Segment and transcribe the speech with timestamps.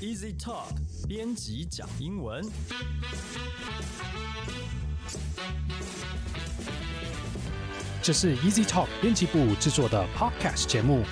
[0.00, 0.72] Easy Talk
[1.06, 2.42] 编辑讲英文。
[8.02, 11.04] 这是 Easy Talk 编辑部制作的 Podcast 节目，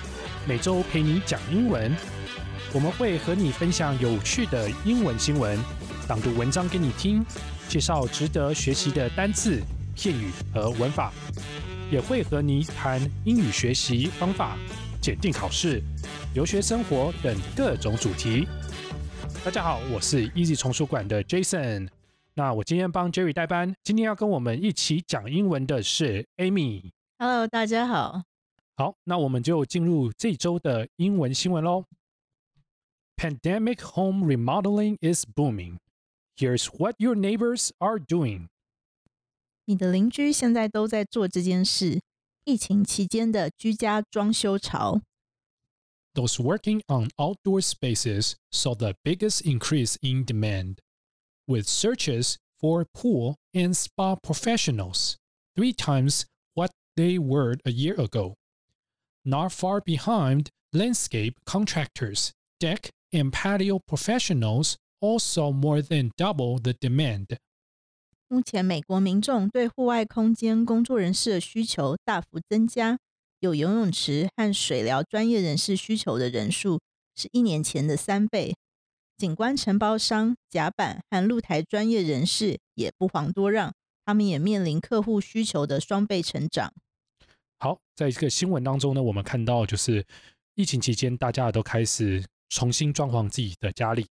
[0.47, 1.95] 每周陪你讲英文。
[2.73, 5.59] 我们会和你分享有趣的英文新闻，
[6.07, 7.23] 朗读文章给你听，
[7.67, 9.61] 介绍值得学习的单词、
[9.95, 11.13] 片语和文法，
[11.91, 14.57] 也会和你谈英语学习方法、
[14.99, 15.79] 检定考试、
[16.33, 18.47] 留学生活等各种主题。
[19.48, 21.88] 大家好，我是 Easy 丛书馆的 Jason。
[22.34, 26.90] 那我今天帮 Jerry 代班，今天要跟我们一起讲英文的是 Amy。
[27.18, 28.22] Hello，大家好。
[28.76, 31.84] 好，那我们就进入这周的英文新闻喽。
[33.16, 35.78] Pandemic home remodeling is booming.
[36.36, 38.48] Here's what your neighbors are doing.
[39.66, 42.00] 你的邻居现在都在做这件事。
[42.44, 45.00] 疫情期间的居家装修潮，
[46.14, 50.80] Those working on outdoor spaces saw the biggest increase in demand,
[51.48, 55.16] with searches for pool and spa professionals
[55.56, 58.34] three times what they were a year ago.
[59.24, 67.38] Not far behind, landscape contractors, deck and patio professionals also more than double the demand.
[68.28, 72.98] 目前美国民众对户外空间工作人士的需求大幅增加，
[73.39, 76.79] 有游泳池和水疗专业人士需求的人数
[77.15, 78.55] 是一年前的三倍。
[79.17, 83.73] 景观承包商、甲板和露台专业人士也不遑多让，
[84.05, 86.73] 他们也面临客户需求的双倍成长。
[87.57, 90.05] 好，在这个新闻当中呢，我们看到就是
[90.55, 94.07] 疫情期间，大家都开始重新装潢自己的家里。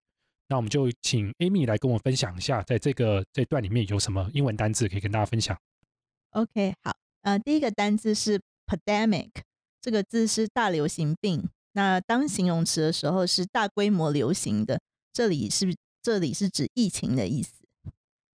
[0.49, 5.59] 那我们就请 Amy 来跟我们分享一下，在这个这段里面有什么英文单字可以跟大家分享。
[6.33, 9.31] OK，好，呃，第一个单字是 pandemic，
[9.81, 11.49] 这个字是大流行病。
[11.73, 14.81] 那当形容词的时候是大规模流行的，
[15.13, 17.53] 这里是这里是指疫情的意思。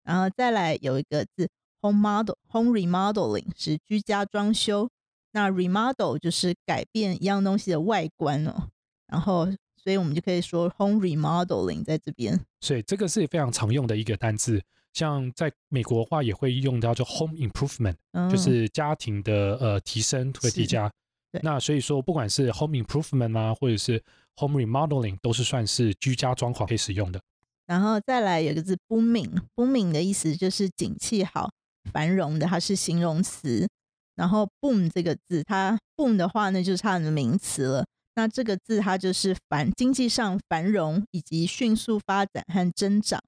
[0.05, 1.49] 然后再来有一个字
[1.81, 4.88] home model，home remodeling 是居家装修。
[5.32, 8.69] 那 remodel 就是改变一样东西的外观哦。
[9.06, 12.38] 然后，所以我们就可以说 home remodeling 在这边。
[12.60, 14.60] 所以这个是非常常用的一个单字，
[14.93, 20.91] 像在美国的话也会用到叫 home improvement，、嗯，就是家庭的呃提升会提加。
[21.33, 24.03] 对那所以说，不管是 home improvement 啊，或者是
[24.37, 27.21] home remodeling，都是算是居家装潢可以使用的。
[27.67, 31.53] 然后再来有一个字 booming，booming 的意思就是景气好、
[31.93, 33.69] 繁荣的，它是形容词。
[34.17, 37.87] 然后 boom 这个字，它 boom 的话呢，就是它的名词了。
[38.17, 43.23] 那这个字它就是繁经济上繁荣以及迅速发展和增长，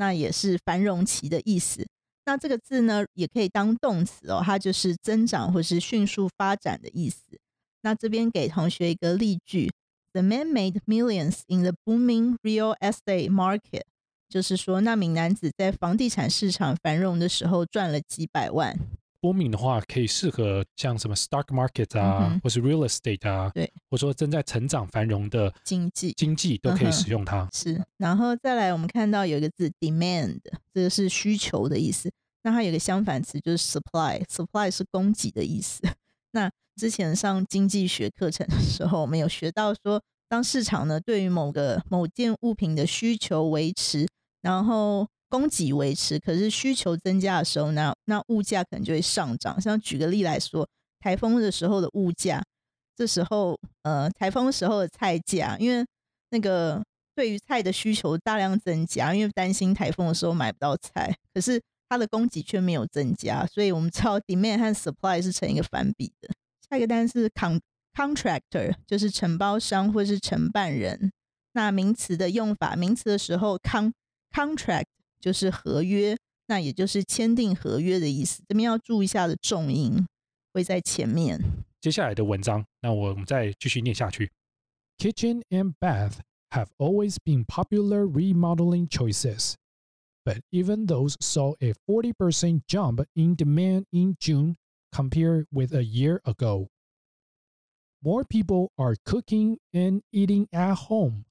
[0.00, 1.86] 那也是繁荣期的意思。
[2.24, 7.20] 那这个字呢，也可以当动词哦，它就是增长或是迅速发展的意思。
[7.82, 9.70] 那这边给同学一个例句
[10.14, 13.82] ：The man made millions in the booming real estate market。
[14.30, 18.78] 就是说，那名男子在房地产市场繁荣的时候赚了几百万。
[19.20, 27.48] Booming 的话，可以适合像什么 stock market 啊，嗯或是 real estate 啊，对，或者说正在成长繁荣的经济经济都可以使用它。
[27.52, 30.40] 是，然后再来，我们看到有一个字 demand，
[30.72, 32.10] 这个是需求的意思。
[32.42, 35.82] 那它有个相反词就是 supply，supply 是供给的意思。
[36.32, 44.08] 那之前上经济学课程的时候，我们有学到说，当市场呢对于某个某件物品的需求维持，
[44.40, 49.58] 然后供给维持，可是需求增加的时候呢，那物价可能就会上涨。
[49.58, 50.68] 像举个例来说，
[50.98, 52.42] 台风的时候的物价，
[52.96, 55.86] 这时候呃台风时候的菜价，因为
[56.30, 56.82] 那个
[57.14, 66.28] 对于菜的需求大量增加，因为担心台风的时候买不到菜，可是它的供给却没有增加，所以我们知道 demand 和 supply 是成一个反比的。
[66.68, 67.60] 下一个单是 con
[67.94, 71.12] contractor，就是承包商或是承办人。
[71.52, 73.92] 那名词的用法，名词的时候 con
[74.32, 74.84] contract
[75.19, 76.17] 就是合约，
[76.47, 78.43] 那也就是签订合约的意思。
[78.47, 80.05] 这边要注意一下的重音
[80.53, 81.39] 会在前面。
[81.81, 84.31] 接下来的文章，那我们再继续念下去。
[84.97, 86.19] Kitchen and bath
[86.51, 89.55] have always been popular remodeling choices,
[90.23, 94.55] but even those saw a 40% jump in demand in June
[94.91, 96.69] compared with a year ago.
[98.01, 101.25] More people are cooking and eating at home,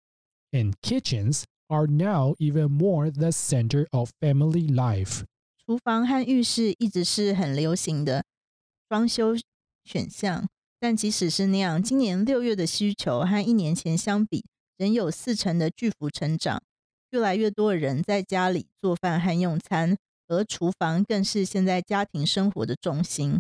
[0.53, 5.24] and kitchens are now even more the center of family life.
[5.66, 8.26] 厨房和浴室一直是很流行的
[8.90, 9.36] 装修
[9.84, 10.48] 选项，
[10.80, 14.44] 但即使是那样，今年六月的需求和一年前相比，
[14.78, 16.62] 仍有四成的巨幅成长。
[17.12, 23.40] 越来越多的人在家里做饭和用餐，而厨房更是现在家庭生活的重心。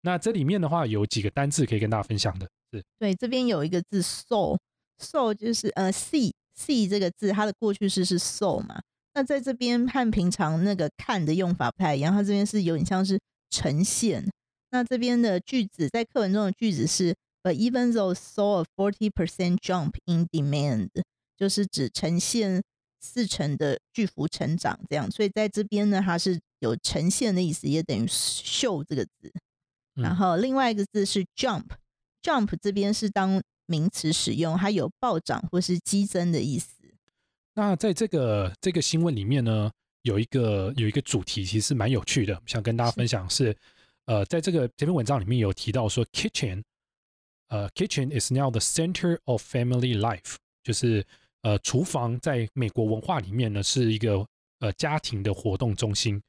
[0.00, 8.80] 那这里面的话有几个单字可以跟大家分享的，是对，这边有一个字 “soul”，“soul” 就是呃 “see see 这个字，它的过去式是 saw 嘛？
[9.14, 13.18] 那在这边和平常那个看的用法不太一样，它这边是有点像是
[13.50, 14.28] 呈现。
[14.70, 20.90] 那这边的句子在课文中的句子是，But even though saw a forty percent jump in demand，
[21.36, 22.62] 就是指呈现
[23.00, 25.10] 四成的巨幅成长这样。
[25.10, 29.32] 所以在这边呢，它是有呈现的意思，也等于 show 这个字。
[29.94, 36.74] 然后另外一个字是 jump，jump 这边是当名词使用，它有暴涨或是激增的意思。
[37.54, 39.70] 那在这个这个新闻里面呢，
[40.02, 43.56] 有一个有一个主题其实蛮有趣的，想跟大家分享是，
[44.06, 46.62] 呃，在这个这篇文章里面有提到说，kitchen，
[47.48, 51.04] 呃，kitchen is now the center of family life，就是
[51.42, 54.26] 呃，厨房在美国文化里面呢是一个
[54.60, 56.20] 呃家庭的活动中心。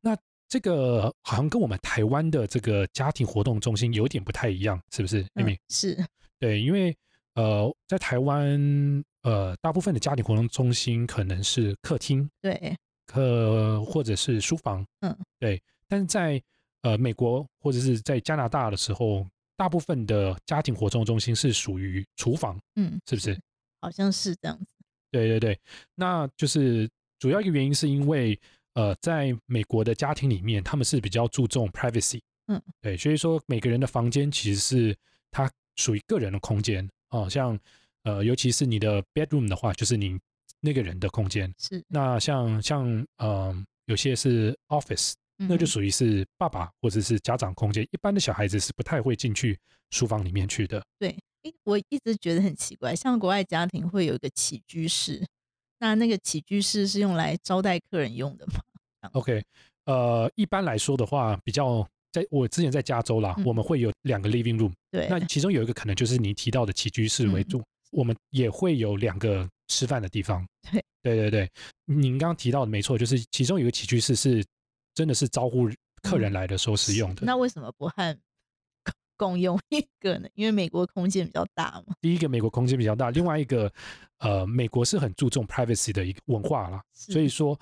[0.00, 0.16] 那
[0.48, 5.26] 这个好像跟我们台湾的这个家庭活动中心有点不太一样，是不是？
[5.34, 5.94] 妹妹是，
[6.38, 6.96] 对，因为
[7.34, 9.04] 呃，在台湾。
[9.22, 12.74] 呃，大部分的家庭活动中心可能是客厅，对，
[13.04, 15.60] 客或者是书房，嗯，对。
[15.88, 16.40] 但是在
[16.82, 19.26] 呃美国或者是在加拿大的时候，
[19.56, 23.38] 大部分的家庭活动中心是属于厨房，嗯，是不是？
[23.80, 24.72] 好像是这样子。
[25.10, 25.60] 对对对，
[25.96, 26.88] 那就是
[27.18, 28.38] 主要一个原因是因为
[28.74, 34.96] 呃，在美国的家庭里面，他们是比较注重 privacy，嗯，对，所以说每个人的房间其实是
[35.32, 37.58] 它属于个人的空间哦，像。
[38.04, 40.18] 呃，尤其是你的 bedroom 的话，就是你
[40.60, 41.52] 那个人的空间。
[41.58, 41.84] 是。
[41.88, 43.54] 那像像呃，
[43.84, 47.82] 有些是 office，那就属于是爸爸或者是家长空间。
[47.90, 49.58] 一般的小孩子是不太会进去
[49.90, 50.82] 书房里面去的。
[50.98, 51.14] 对。
[51.42, 55.26] 诶，我一直觉得很奇怪，像国外家庭会有一个起居室，
[55.78, 59.44] 那那个起居室是用来招待客人用的吗？OK，
[59.84, 64.72] 呃，一般来说的话，比较在我之前在加州啦，我们会有两个 living room。
[64.90, 65.06] 对。
[65.08, 67.62] 那其中有一个可能就是你提到的起居室为主。
[67.90, 70.46] 我们也会有两个吃饭的地方。
[71.02, 71.50] 对对对对，
[71.86, 74.44] 您刚刚提到的没错，就是其中有一个起居室是
[74.94, 75.70] 真的是招呼
[76.02, 77.22] 客人来的时候使用的。
[77.24, 78.18] 那为什么不和
[79.16, 80.28] 共用一个呢？
[80.34, 81.94] 因为美国空间比较大嘛。
[82.02, 83.72] 第一个，美国空间比较大；另外一个，
[84.18, 87.58] 呃，美国是很注重 privacy 的一个文化啦，所以说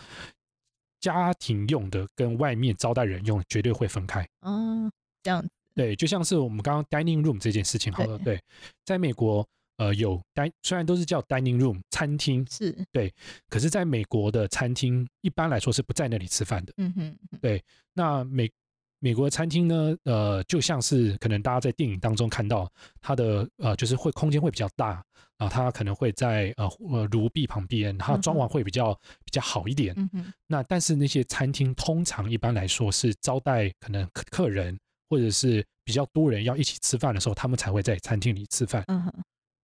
[1.07, 4.27] 家庭用的跟外面招待人用绝对会分开。
[4.41, 4.91] 嗯，
[5.23, 5.49] 这样子。
[5.75, 8.41] 对，就像是我们刚刚 dining room 这件事情，好了，对，
[8.85, 9.47] 在美国。
[9.79, 13.13] 呃，有单虽然都是叫 dining room 餐厅，是对，
[13.51, 16.73] 可是在美国的餐厅一般来说是不在那里吃饭的。
[16.79, 17.63] 嗯哼，对。
[17.93, 18.51] 那美
[18.99, 22.71] 美国的餐厅呢，呃，就像是可能大家在电影当中看到，
[23.01, 25.03] 它的呃就是会空间会比较大
[25.37, 29.95] 啊，它可能会在呃呃炉壁旁边，它装潢会比较比较好一点。
[29.97, 30.33] 嗯哼。
[30.47, 34.79] 那但是那些餐厅通常一般来说是招待可能客客人
[35.09, 38.83] 或者是比较多人要一起吃饭的时候，他们才会在餐厅里吃饭。
[38.89, 39.13] 嗯哼。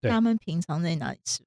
[0.02, 1.43] 他们平常在哪里吃？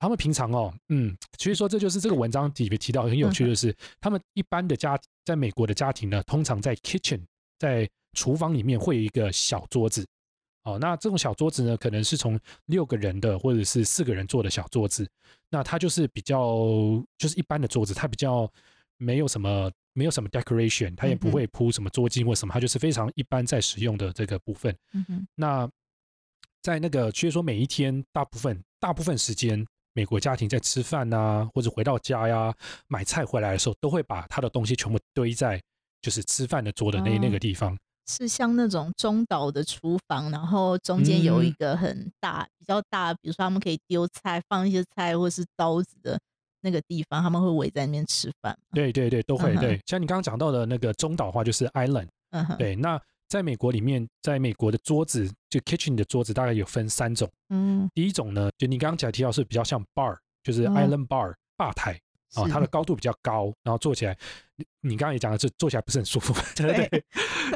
[0.00, 7.20] 他们平常哦，嗯，其实说这就是这个文章里面提到很有趣的是，他们一般的家在美国的家庭呢，通常在 kitchen
[7.58, 10.06] 在厨房里面会有一个小桌子，
[10.64, 15.08] 哦，那这种小桌子呢，可能是从六个人的或者是四个人坐的小桌子，
[15.50, 16.66] 那它就是比较
[17.18, 18.50] 就是一般的桌子，它比较
[18.96, 24.76] 没有什么没有什么 decoration，它也不会铺什么桌巾或什么，它就是非常一般在使用的这个部分。
[24.92, 25.68] 嗯哼，那。
[26.62, 29.62] 在那个，所以说每一天大部分大部分时间，
[29.94, 32.52] 美国家庭在吃饭呐，或者回到家呀，
[32.88, 35.60] 买菜回来的时候，都会把他的东西全部堆在
[36.02, 37.76] 就是吃饭的桌的那那个地方。
[38.06, 46.18] 是像那种中岛的厨房，然后中间有一个很大、比较大，比如说他们可以丢菜、放一些菜或是刀子的
[46.60, 48.58] 那个地方，他们会围在那边吃饭。
[48.72, 49.80] 对对对，都会对。
[49.86, 52.08] 像你刚刚讲到的那个中岛的话，就是 island。
[52.30, 52.58] 嗯哼。
[52.58, 53.00] 对，那。
[53.28, 57.28] 在美国里面，在美国的桌子就 kitchen 的桌子大概有分三种。
[57.48, 61.98] 嗯，第一种呢，就你刚刚讲提到是比较像 bar，就是 island bar 吧台
[62.34, 64.16] 啊，它的高度比较高，然后坐起来，
[64.56, 67.04] 你你刚刚也讲的是坐起来不是很舒服， 对对，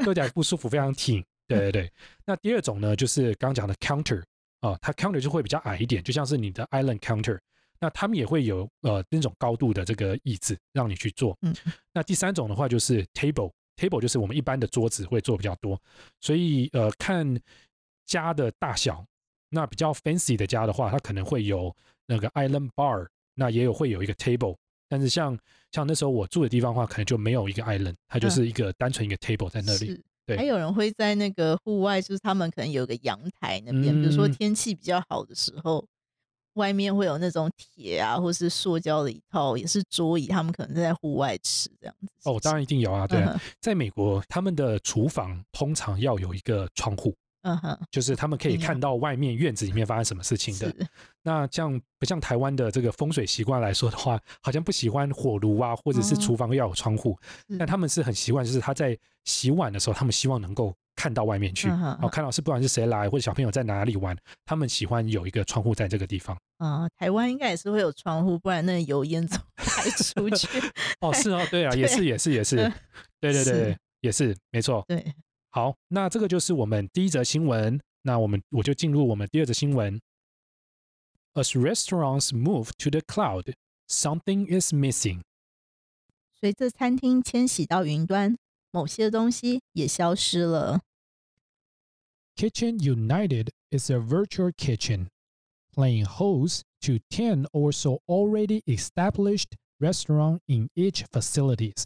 [0.02, 1.24] 坐起来不舒服，非常挺。
[1.46, 1.92] 对对对。
[2.24, 4.22] 那第二种呢，就是刚刚讲的 counter
[4.60, 7.38] 啊，它 counter 就会比较矮一点，就像是你的 island counter。
[7.80, 11.36] 那他们也会有呃那种高度的这个椅子让你去坐。
[11.42, 11.54] 嗯。
[11.92, 13.52] 那第三种的话就是 table。
[13.78, 15.80] Table 就是我们一般的桌子会做比较多，
[16.20, 17.40] 所以呃看
[18.04, 19.04] 家的大小，
[19.50, 21.74] 那比较 fancy 的家的话，它可能会有
[22.06, 24.56] 那个 island bar，那也有会有一个 table，
[24.88, 25.38] 但是像
[25.70, 30.02] 像那时候我住的地方的话，可能就没有一个 island，它就是一个单纯一个 table 在那里。
[30.26, 35.86] 对，还有人会在那个户外，就是他们可能有个阳台那边，比如说天气比较好的时候。
[36.58, 42.08] 外面会有那种铁啊，或是塑胶的一套，也是桌椅，他们可能在户外吃这样子。
[42.24, 43.24] 哦，当然一定有啊， 对，
[43.60, 50.74] 在美国他们的厨房通常要有一个窗户，嗯哼，就是他们可以看到外面院子里面发生什么事情的。
[51.22, 57.16] 那这样不像台湾的这个风水习惯来说的话，好像不喜欢火炉啊，或者是哦厨房要有窗户。
[57.48, 66.36] 是但他们是很习惯，就是他在洗碗的时候，他们希望能够看到外面去，嗯哼然后看到是不管是谁来或者小朋友在哪里玩，他们喜欢有一个窗户在这个地方。
[66.56, 70.48] 啊、台湾应该也是会有窗户，不然那油烟怎么排出去？
[71.00, 72.72] 哦，是哦，对啊， 也是，也是，也是嗯，
[73.20, 74.84] 对对对是对，也是，没错。
[74.88, 75.14] 对，
[75.50, 77.80] 好，那这个就是我们第一则新闻。
[78.02, 80.00] 那我们我就进入我们第二则新闻。
[81.34, 83.52] As restaurants move to the cloud,
[83.88, 85.20] something is missing.
[86.40, 88.36] 随着餐厅迁徙到云端，
[88.72, 90.80] 某些东西也消失了。
[92.38, 95.08] Kitchen United is a virtual kitchen,
[95.74, 101.84] playing host to 10 or so already established restaurants in each facilities.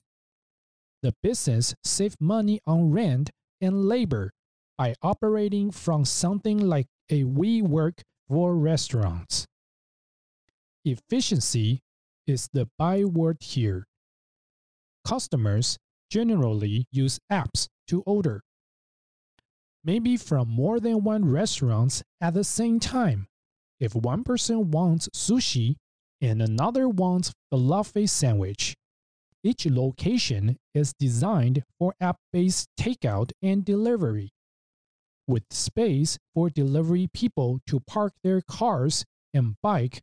[1.00, 3.30] The business saved money on rent
[3.62, 4.30] and labor
[4.76, 9.46] by operating from something like a WeWork for restaurants.
[10.84, 11.80] Efficiency
[12.26, 13.86] is the byword here.
[15.08, 15.78] Customers
[16.10, 18.42] generally use apps to order
[19.83, 23.27] maybe from more than one restaurant at the same time.
[23.79, 25.75] If one person wants sushi
[26.19, 28.75] and another wants falafel sandwich,
[29.43, 34.29] each location is designed for app-based takeout and delivery,
[35.27, 40.01] with space for delivery people to park their cars and bike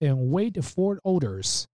[0.00, 1.66] and wait for orders.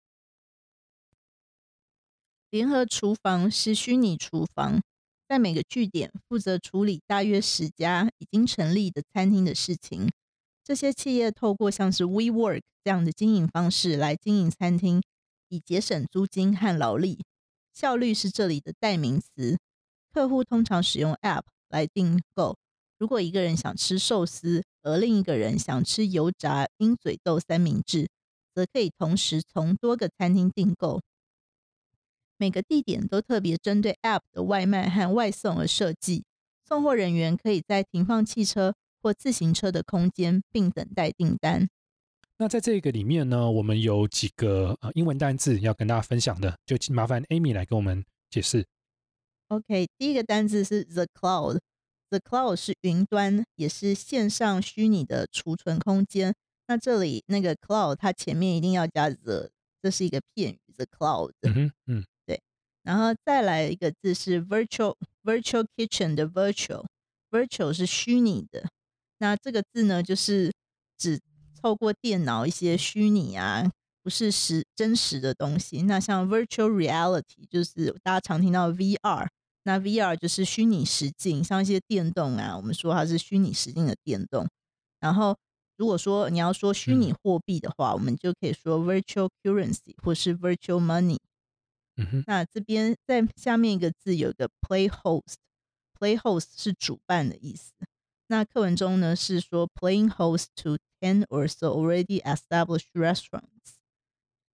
[2.51, 4.81] 联合厨房是虚拟厨房，
[5.30, 10.10] 在每个据点负责处理大约十家已经成立的餐厅的事情。
[10.64, 15.04] 这些企业透过像是 WeWork 这样的经营方式来经营餐厅，
[15.50, 17.20] 以节省租金和劳力。
[17.72, 19.60] 效率是这里的代名词。
[20.12, 22.58] 客户通常使用 App 来订购。
[22.98, 28.10] 如果一个人想吃寿司，而另一个人想吃油炸鹰嘴豆三明治，
[28.56, 31.00] 则可以同时从多个餐厅订购。
[32.40, 36.24] 每个地点都特别针对 App 的外卖和外送而设计，
[36.66, 41.68] 送货人员可以在停放汽车或自行车的空间，并等待订单。
[42.38, 48.66] 那在这个里面呢，我们有几个呃英文单字要跟大家分享的，就请麻烦 Amy 来跟我们解释。
[49.50, 51.60] OK，第一个单字是 the cloud。
[52.10, 56.34] The cloud 是云端，也是线上虚拟的储存空间。
[56.68, 61.34] 那这里那个 cloud 它前面一定要加 the，这是一个片语，the cloud。
[61.42, 62.06] 嗯哼，嗯，
[62.90, 66.84] 然后再来一个字是 virtual virtual kitchen 的 virtual
[67.30, 68.68] virtual 是虚拟的，
[69.20, 70.52] 那这个字呢就是
[70.98, 71.20] 指
[71.62, 75.84] 透过电脑一些虚拟啊，不是实真实的东西。
[75.84, 79.28] 那像 virtual reality 就是大家常听到 VR，
[79.66, 84.48] 那 VR 就是虚拟实境，像一些电动啊，我们说它是虚拟实境的电动。
[85.00, 85.38] 然后
[85.78, 91.20] 如果说你要说虚拟货币的话，我们就可以说 virtual currency 或是 virtual money。
[92.00, 97.74] 嗯哼，那这边在下面一个字有一个 play host，play host 是主办的意思。
[98.28, 103.78] 那课文中呢是说 playing host to ten or so already established restaurants，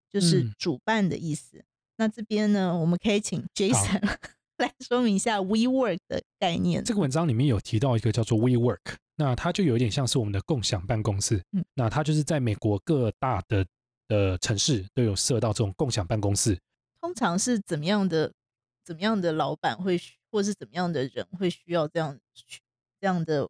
[0.10, 1.64] 就是嗯主办的意思。
[1.98, 4.02] 那这边呢，我们可以请 Jason
[4.58, 6.84] 来说明一下 WeWork 的概念。
[6.84, 11.42] 这个文章里面有提到一个叫做 WeWork，那它就有点像是我们的共享办公室。
[11.52, 13.66] 嗯，那它就是在美国各大的
[14.08, 16.58] 的城市都有设到这种共享办公室。
[17.06, 18.34] 通常是怎么样的
[18.84, 22.18] 怎么样的老板会需，或是怎么样的人会需要这样
[23.00, 23.48] 这样的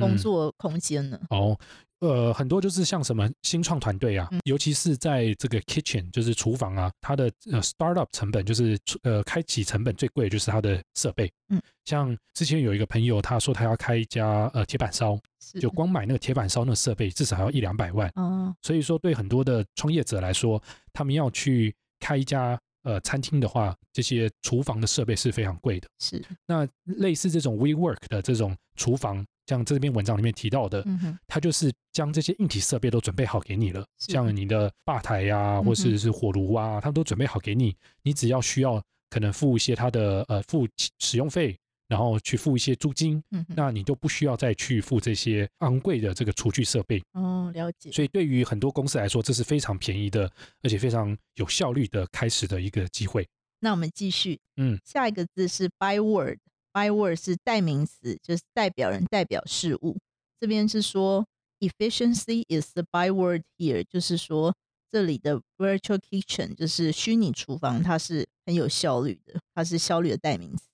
[0.00, 1.20] 工嗯作空间呢？
[1.28, 1.58] 哦，
[1.98, 11.30] 呃，很多就是像什么新创团队啊，嗯尤其是在这个 kitchen，就是厨房啊，它的呃 startup 成本就是呃开启成本最贵的就是它的设备。
[11.50, 15.20] 嗯，像之前有一个朋友，他说他要开一家呃铁板烧，
[15.60, 18.10] 就光买那个铁板烧那个设备至少要一两百万。
[18.14, 20.62] 哦，所以说，对很多的创业者来说，
[20.94, 25.88] 他们要去开一家呃餐厅的话，这些厨房的设备是非常贵的。
[25.98, 40.66] 是，那类似这种 WeWork 的这种厨房，像这篇文章里面提到的，嗯，它就是将这些硬体设备都准备好给你了，像你的吧台呀、或是是火炉啊，他们都准备好给你，你只要需要可能付一些它的呃付
[40.98, 41.56] 使用费，
[41.88, 47.02] 然后去付一些租金，那你就不需要再去付这些昂贵的这个厨具设备。
[47.12, 47.92] 哦，了解。
[47.92, 50.30] 所以对于很多公司来说，这是非常便宜的，
[50.62, 53.28] 而且非常有效率的开始的一个机会。
[53.60, 59.98] 那我们继续，嗯，下一个字是 byword，byword 是代名词，就是代表人、代表事物。
[60.40, 61.26] 这边是说
[61.60, 64.54] efficiency is the byword here，就是说
[64.90, 70.68] 这里的 virtual kitchen 就是虚拟厨房，它是很有效率的，它是效率的代名词。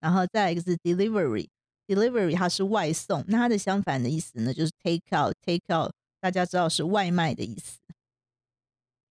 [0.00, 1.48] 然后再来一个是 delivery。
[1.86, 5.34] delivery 它是外送，那它的相反的意思呢，就是 take out。
[5.40, 5.90] take out
[6.20, 7.78] 大家知道是外卖的意思。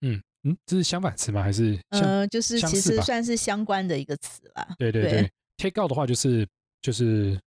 [0.01, 1.41] 嗯嗯，这是相反词吗？
[1.41, 4.75] 还是相呃，就是其实算是相关的一个词啦。
[4.77, 6.47] 对对对对，take out 的话就是
[6.81, 7.39] 就是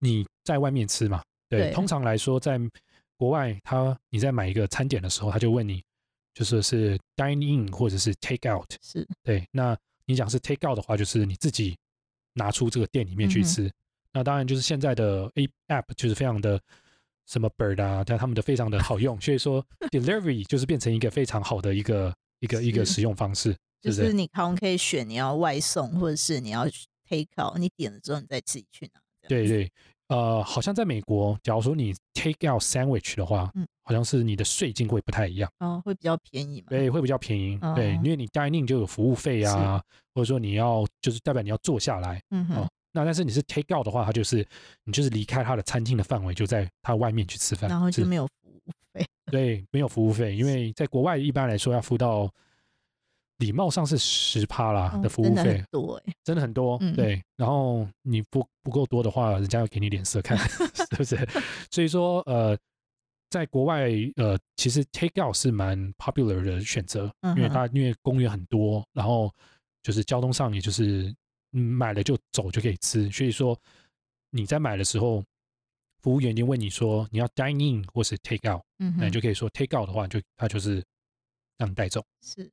[0.00, 1.22] 你在外面吃嘛。
[1.48, 2.60] 对，对通常来说，在
[3.16, 5.82] 国外，他你在买一个餐点的时候，他就问你，
[6.34, 8.70] 就是是 dine in 或者是 take out。
[8.82, 11.74] 是对，那你讲是 take out 的话，就是你自己
[12.34, 13.70] 拿出这个店里面去吃。
[14.12, 16.60] 那当然就是现在的 A app 就是非常的
[17.26, 23.90] 什么 bird 啊，但他们的非常的好用，所以说 delivery 就是变成一个非常好的一个一个一个使用方式，就？
[23.90, 26.64] 是你好像可以选你要外送，或者是你要
[27.08, 29.00] take out，你点了之后你再自己去拿。
[29.26, 29.72] 对对，
[30.08, 36.68] 呃，好像在美国，假如说你 take out sandwich 的话，嗯好像是你的税金会不太一样，哦，会比较便宜嘛。
[36.70, 39.82] 对，会比较便宜，对，哦因为你 dine in 就有服务费啊，
[40.14, 42.68] 或者说你要就是代表你要坐下来嗯哼哦，。
[42.92, 44.46] 那但是你是 take out 的话，它就是
[44.84, 48.60] 你就是离开它的餐厅的范围，就在它外面去吃饭，然后就是没有服务
[48.92, 49.06] 费。
[49.30, 52.30] 对，没有服务费，因 为在国外一般来说要付到
[53.38, 57.22] 礼貌上是十趴啦哦的服务费真的很，多哎、真的很多，嗯对。
[57.36, 60.36] 然后你不不够多的话，人家要给你脸色看，
[60.74, 61.16] 是不是？
[61.70, 62.56] 所以说，呃，
[63.30, 69.32] 在国外，呃，其实 take out 是蛮 popular 的选择，因为它因为公园很多，然后
[69.82, 71.12] 就是交通上也就是
[71.52, 73.58] 嗯买了就走就可以吃，所以说
[74.30, 75.22] 你在买的时候，
[76.02, 80.84] 服务员已经问你说你要 dine in 或是 take out，嗯哼，那你就可以说 take out 的话，就他就是
[81.58, 82.04] 让你带走。
[82.22, 82.50] 是，对。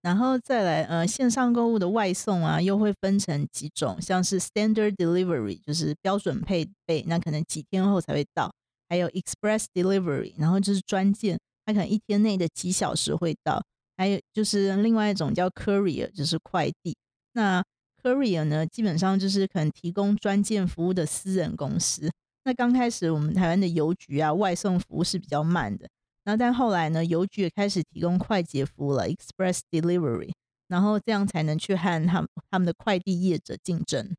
[0.00, 8.48] 然后再来，呃，线上购物的外送啊，又会分成几种，像是 standard delivery，就是标准配备，那可能几天后才会到；
[8.88, 13.60] 还有 express delivery，然后就是专件，它可能一天内的几小时会到；
[13.96, 16.96] 还有就是另外一种叫 courier，就是快递。
[17.32, 17.62] 那
[18.00, 22.08] courier 呢，基本上就是可能提供专件服务的私人公司。
[22.44, 25.88] 那刚开始我们台湾的邮局啊，外送服务是比较慢的。
[26.27, 30.31] 然后但后来呢，邮局也开始提供快捷服务了，express delivery，
[30.67, 34.15] 然后这样才能去和他们他们的快递业者竞争。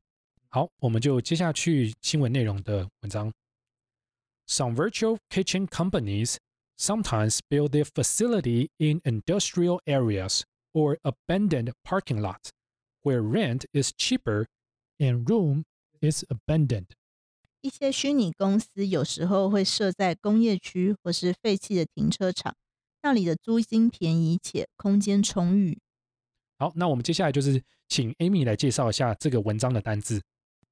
[0.50, 3.33] 好，我们就接下去新闻内容的文章。
[4.46, 6.37] Some virtual kitchen companies
[6.78, 12.50] sometimes build their facility in industrial areas or abandoned parking lots
[13.02, 14.46] where rent is cheaper
[14.98, 15.64] and room
[16.00, 16.88] is abundant.
[17.62, 22.56] 一些虚拟公司有时候会设在工业区或是废弃的停车场，
[23.02, 25.78] 那里的租金便宜且空间充裕。
[26.58, 30.22] 好，那我们接下来就是请 Amy 来介绍一下这个文章的单字。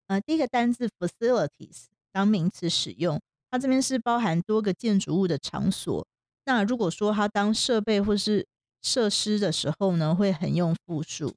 [0.07, 3.19] 呃，第一个单字 facilities 当名词使用，
[3.51, 6.07] 它这边是包含多个建筑物的场所。
[6.45, 8.47] 那如果说它当设备或是
[8.81, 11.35] 设施的时候呢，会很用复数。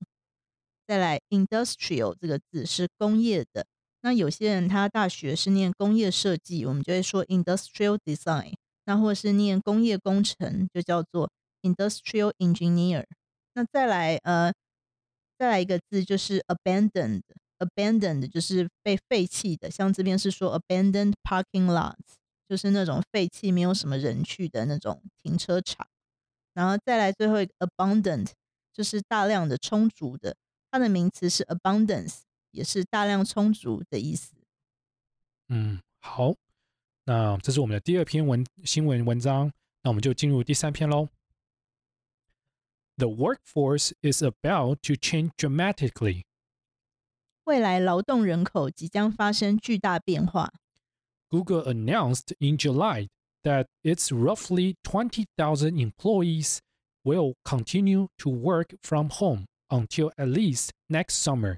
[0.87, 3.67] 再来，industrial 这个字是工业的。
[4.03, 8.55] 那有些人他大学是念工业设计，我们就会说 industrial design。
[8.87, 11.31] 那或是念工业工程，就叫做
[11.63, 13.05] industrial engineer。
[13.55, 14.53] 那再来，呃，
[15.39, 17.23] 再来一个字就是 abandoned。
[17.59, 22.17] abandoned 就是被废弃的，像这边是说 abandoned parking lots，
[22.49, 25.87] 就是那种废弃没有什么人去的那种停车场。
[26.55, 28.29] 然后再来最后一个 abundant，
[28.73, 30.35] 就是大量的、充足的，
[30.71, 32.21] 它的名词是 abundance，
[32.52, 34.34] 也是大量充足的意思。
[35.50, 36.34] 嗯，好，
[37.06, 39.52] 那这是我们的第二篇文新闻文章，
[39.84, 41.10] 那我们就进入第三篇喽。
[42.98, 46.24] The workforce is about to change dramatically.
[47.43, 50.52] 未来劳动人口即将发生巨大变化。
[51.30, 53.10] Google announced in July
[53.43, 56.60] that its roughly 20,000 employees
[57.04, 61.58] will continue to work from home until at least next summer.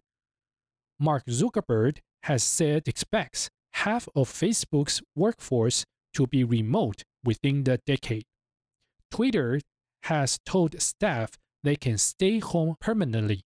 [1.01, 8.25] Mark Zuckerberg has said expects half of Facebook's workforce to be remote within the decade.
[9.09, 9.59] Twitter
[10.03, 13.41] has told staff they can stay home permanently.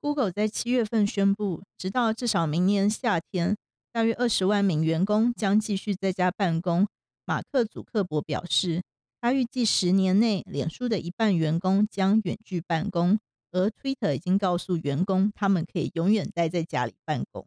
[0.00, 3.56] Google 在七月份宣布，直到至少明年夏天，
[3.92, 6.88] 大约二十万名员工将继续在家办公。
[7.24, 8.82] 马克·祖克伯表示，
[9.20, 13.20] 他预计十年内，脸书的一半员工将远距办公，
[13.57, 17.45] 而 Twitter 已经告诉员工，他们可以永远待在家里办公。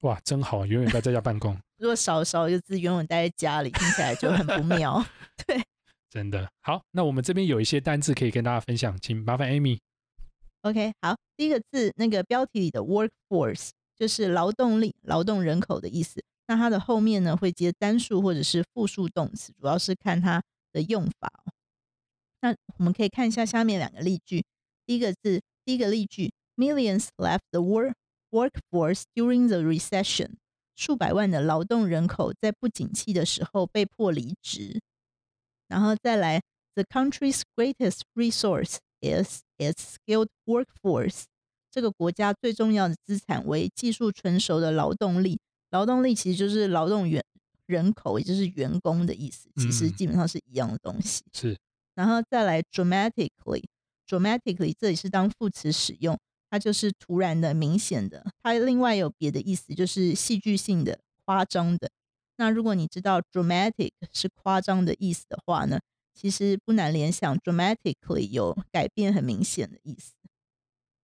[0.00, 5.04] 哇，真好，永远待在家办公， 如果少少一个字，永远待在家里，听起来就很不妙。
[5.46, 5.62] 对
[6.10, 6.82] 真的好。
[6.90, 9.78] 那我们这边有一些单字可以跟大家分享，请麻烦 Amy。
[10.62, 16.22] OK，好，第一个字，那个标题里的 workforce 就是劳动力、劳动人口的意思。
[16.48, 21.52] 那它的后面呢会接单数或者是复数动词，主要是看它的用法哦。
[22.40, 24.44] 那我们可以看一下下面两个例句。
[24.86, 27.60] 第一个字，第一个例句，Millions left the
[28.30, 30.34] workforce during the recession，
[30.74, 34.80] 数百万的劳动人口在不景气的时候被迫离职。
[35.68, 36.42] 然后再来
[36.74, 41.24] ，the country's greatest resource is its skilled workforce。
[41.70, 45.40] 这个国家最重要的资产为技术成熟的劳动力。
[45.70, 47.24] 劳动力其实就是劳动员
[47.64, 49.48] 人口，也就是员工的意思。
[49.56, 51.24] 其实嗯基本上是一样的东西。
[51.32, 51.56] 是
[51.94, 52.62] 然后再来
[54.06, 56.18] dramatically，dramatically 这里是当副词使用，
[56.50, 58.24] 它就是突然的、明显的。
[58.42, 61.90] 它另外有别的意思，就是戏剧性的、夸张的。
[62.36, 65.80] 那如果你知道 dramatic 是夸张的意思的话呢，
[66.14, 70.12] 其实不难联想 dramatically 有改变很明显的意思。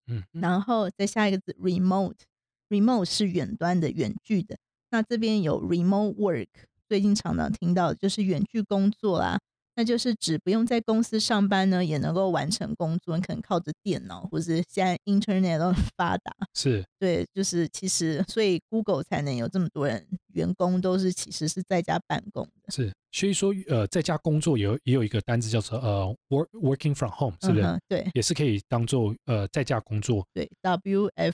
[0.06, 4.56] 嗯嗯然后再下一个字 remote，remote 是远端的、远距的。
[4.90, 6.48] 那这边有 remote work，
[6.88, 9.38] 最近常常听到的就是远距工作啦。
[9.78, 13.16] 那就是指不用在公司上班呢，也能够完成工作。
[13.16, 16.84] 你可能靠着电脑，或是现在 Internet 都很发达，是。
[16.98, 27.62] 对，就是其实所以 Google 才能有这么多人员工都是其实是在家办公的，是，所以说呃，在家工作也有也有一个单字叫做呃 work working from home，是不是？
[27.62, 28.10] 嗯对。
[28.14, 30.26] 也是可以当做呃在家工作。
[30.34, 31.32] 对，W F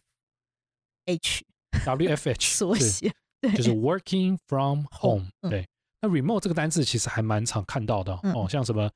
[1.06, 5.30] H，WFH 是缩写，对，就是 working from home。
[5.40, 5.48] 嗯。
[5.48, 5.66] 对，
[6.04, 8.90] 那 remote 这个单字其实还蛮常看到的哦，嗯像什么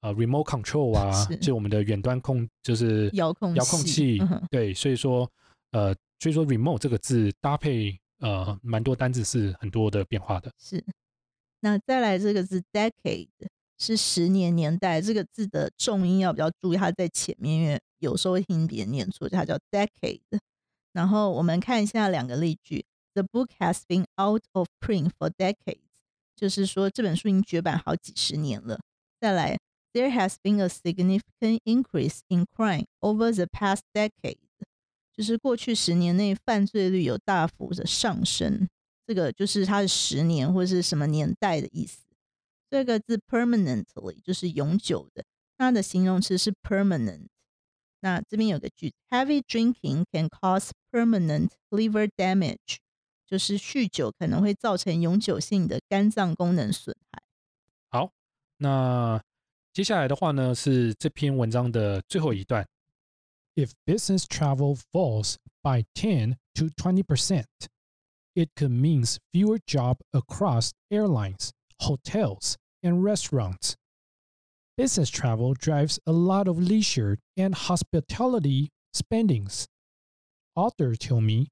[0.00, 4.46] 呃 remote control 啊， 是就我们的远端控，就是遥控遥控器器嗯。
[4.48, 5.28] 对，所以说
[5.72, 10.52] 呃，所以说 remote 这个字搭配呃蛮多单字是很多的变化的。
[10.56, 10.84] 是。
[11.60, 13.28] 那再来这个字 decade
[13.78, 20.20] 是十年年代，这个字的重音要比较注意，它在前面，因为有时候会听别人念错，它叫 decade。
[20.92, 25.80] 然后我们看一下两个例句：The book has been out of print for decades，
[26.42, 28.80] 就是说这本书已经绝版好几十年了。
[29.20, 29.56] 再来
[29.92, 34.38] ，There has been a significant increase in crime over the past decade，
[35.16, 38.68] 就是过去十年内犯罪率有大幅的上升。
[39.06, 42.00] 这个就是它是十年或者是什么年代的意思。
[42.68, 45.22] 这个字 permanently 就是永久的，
[45.56, 47.28] 它的形容词是 permanent。
[48.00, 52.78] 那这边有个句子，Heavy drinking can cause permanent liver damage，
[53.31, 57.21] 就是酗酒可能会造成永久性的肝脏功能损害。
[57.89, 58.11] 好，
[58.57, 59.21] 那
[59.73, 62.67] 接下来的话呢是这篇文章的最后一段。
[63.55, 67.45] If business travel falls by 10 to 20%,
[68.35, 73.73] it could mean fewer jobs across airlines, hotels, and restaurants.
[74.75, 79.65] Business travel drives a lot of leisure and hospitality spendings.
[80.55, 81.47] Author tell me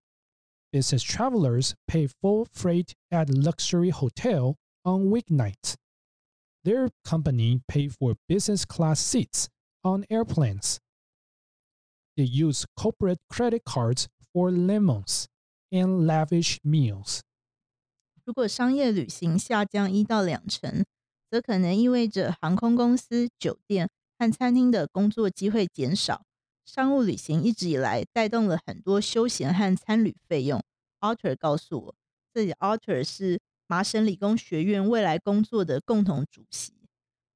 [0.72, 5.76] business travelers pay full freight at luxury hotel on weeknights.
[6.64, 9.48] Their company pay for business class seats
[9.84, 10.80] on airplanes.
[12.18, 15.28] They use corporate credit cards for lemons
[15.72, 17.22] and lavish meals.
[18.26, 20.84] 如果商业旅行下降一到两成，
[21.30, 26.24] 则可能意味着航空公司、酒店和餐厅的工作机会减少。
[26.73, 30.63] 商务旅行一直以来带动了很多休闲和餐旅费用。
[31.01, 31.95] Alter 告诉我，
[32.33, 36.73] 这里 Alter 是麻省理工学院未来工作的共同主席。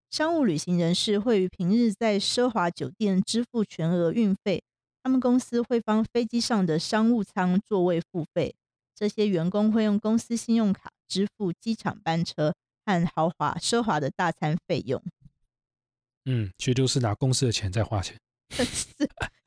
[0.09, 4.63] 商务旅行人士会于平日在奢华酒店支付全额运费，
[5.03, 8.55] 他们公司会帮飞机上的商务舱座位付费。
[8.95, 12.55] 这些员工会用公司信用卡支付机场班车
[12.87, 15.03] 和豪华奢华的大餐费用。
[16.27, 18.17] 嗯，其实就是拿公司的钱在花钱。
[18.63, 18.87] 是，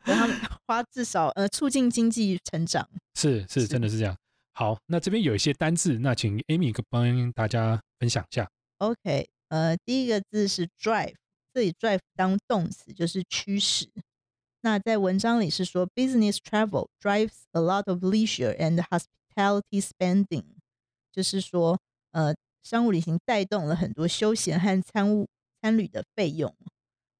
[0.04, 2.89] 让他们花至少呃促进经济成长。
[3.15, 4.17] 是是，真的是这样。
[4.54, 8.50] 好，那这边有一些单字，那请 Amy 帮大家分享一下。
[8.80, 11.15] OK，呃，第一个字是 drive，
[11.54, 13.88] 这里 drive 当动词就是驱使。
[14.62, 20.43] 那在文章里是说，business travel drives a lot of leisure and hospitality spending，
[21.12, 21.80] 就是说，
[22.12, 25.28] 呃，商务旅行带动了很多休闲和餐务
[25.62, 26.54] 餐旅的费用。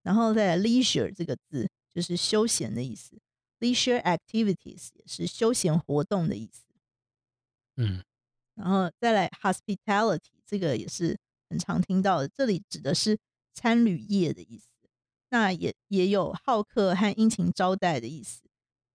[0.04, 3.17] 然后再来 leisure 这个字就是休闲的意思
[3.60, 6.62] ，leisure activities 也是休闲活动的意思。
[7.75, 8.03] 嗯，
[8.53, 11.17] 然后再来 hospitality，这个也是
[11.49, 13.17] 很常听到的，这里指的是
[13.55, 14.67] 餐旅业的意思。
[15.29, 18.43] 那也也有好客和殷勤招待的意思。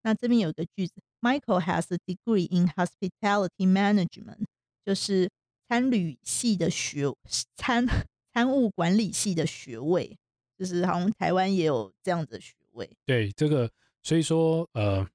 [0.02, 4.44] 那这边有一个句子，Michael has a degree in hospitality management，
[4.86, 5.28] 就是
[5.68, 7.12] 餐旅系的学
[7.56, 7.84] 餐
[8.32, 10.16] 餐务管理系的学位，
[10.56, 12.90] 就是好像台湾也有这样子的学位。
[13.04, 13.70] 对这个，
[14.02, 15.06] 所以说呃，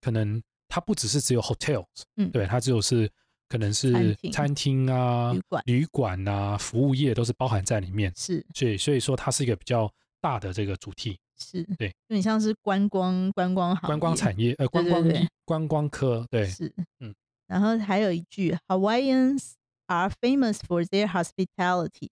[0.00, 3.10] 可能它不只是只有 hotels，嗯对，它只有是
[3.48, 8.12] 可能是餐厅啊、旅馆旅馆啊、服务业都是包含在里面。
[8.16, 17.14] 是所以所以说它是一个比较大的这个主题，是，对，有点像是观光观光行观光产业呃观光观光科，对，是，嗯，
[17.46, 19.52] 然后还有一句，Hawaiians
[19.86, 22.08] are famous for their hospitality。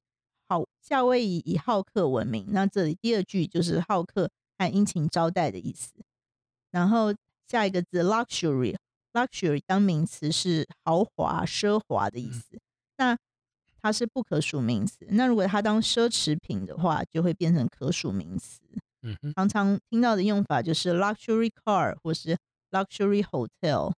[0.46, 2.46] 好，夏威夷以好客闻名。
[2.50, 5.92] 那这里第二句就是好客和殷勤招待的意思。
[6.70, 7.14] 然后
[7.46, 12.58] 下一个字 luxury，luxury 当名词是豪华、奢华的意思。
[12.96, 13.16] 那
[13.80, 15.06] 它是不可数名词。
[15.10, 18.60] 那如果它当奢侈品的话，就会变成可数名词。
[19.02, 22.38] 嗯，常常听到的用法就是 luxury car 或是
[22.70, 23.92] luxury hotel。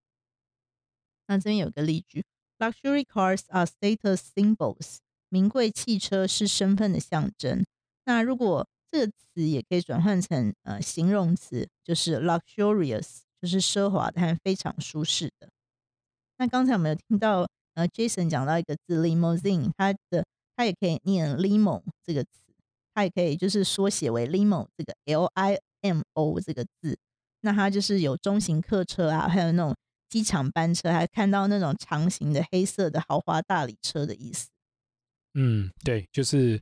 [1.29, 2.25] 那这边有个例句
[2.59, 4.97] ：Luxury cars are status symbols。
[5.29, 7.65] 名贵汽车是身份的象征。
[8.05, 15.49] 那如果这个词也可以转换成呃形容词，就是 luxurious，就是奢华的和非常舒适的。
[16.39, 22.31] 那刚才我们有听到呃 Jason 讲到一个字 limousine，它的它也可以念 limo 这个词，
[22.95, 26.99] 它也可以就是缩写为 limo 这个 L I M O 这个字。
[27.41, 29.75] 那它就是有中型客车啊，还有那种
[30.09, 34.49] 机场班车，还看到那种长型的黑色的豪华大礼车的意思。
[35.35, 36.61] 嗯，对，就是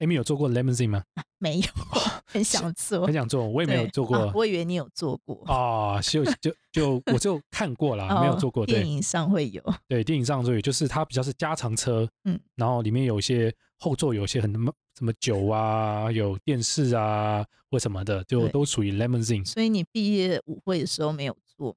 [0.00, 1.02] Amy 有做过 limousine 吗？
[1.38, 1.66] 没有，
[2.26, 8.66] 很想做，很想做，我也没有对做过啊我以为你有做过，啊，就就就我就看过啦，没有哦做过。
[8.66, 9.62] 对电影上会有。
[9.86, 19.46] 对，电影上就有，就是它比较是加长车， 嗯，然后里面有一些后座有一些很什么什么酒啊，有电视啊或什么的，就都属于 limousine。
[19.46, 21.76] 所以你毕业舞会的时候没有做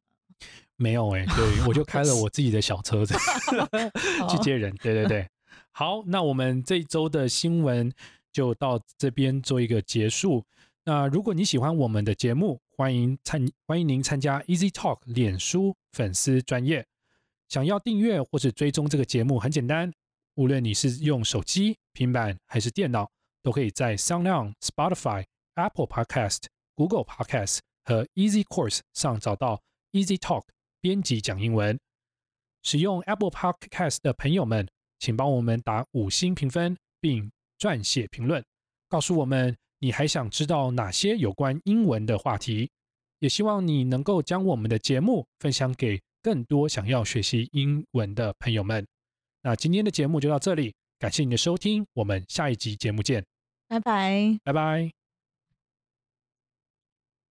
[0.75, 3.13] 没有哎、对我就开了我自己的小车子
[4.27, 4.37] 去？
[4.41, 4.75] 接人。
[4.81, 5.29] 对对对，
[5.73, 7.91] 好，那我们这一周的新闻
[8.31, 10.45] 就到这边做一个结束。
[10.83, 16.85] 那如果你喜欢我们的节目，欢迎参欢迎您参加 Easy Talk 脸书粉丝专业。
[17.47, 19.91] 想要订阅或是追踪这个节目很简单，
[20.35, 23.09] 无论你是用手机、平板还是电脑，
[23.41, 26.43] 都可以在 Sound、Spotify、Apple Podcast、
[26.75, 29.61] Google Podcast 和 Easy Course 上找到
[29.93, 30.43] Easy Talk
[30.81, 31.79] 编辑讲英文。
[32.63, 34.67] 使用 Apple Podcast 的朋友们，
[35.01, 38.41] 请帮我们打五星评分，并撰写评论，
[38.87, 42.69] 告诉我们你还想知道哪些有关英文的话题。
[43.19, 48.87] 也希望你能够将我们的节目分享给更多想要学习英文的朋友们。
[49.41, 53.25] 那今天的节目就到这里，感谢你的收听，我们下一集节目见，
[53.67, 54.39] 拜拜。
[54.43, 55.00] 拜拜。